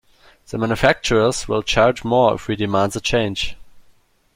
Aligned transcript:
The 0.49 0.57
manufacturers 0.57 1.47
will 1.47 1.61
charge 1.61 2.03
more 2.03 2.33
if 2.33 2.47
we 2.47 2.55
demand 2.55 2.93
the 2.93 3.01
change. 3.01 3.55